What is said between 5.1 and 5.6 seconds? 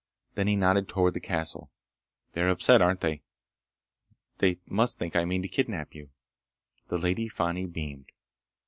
I mean to